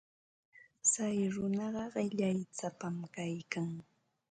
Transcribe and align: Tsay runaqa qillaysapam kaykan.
Tsay 0.89 1.17
runaqa 1.35 1.83
qillaysapam 2.09 2.95
kaykan. 3.15 3.69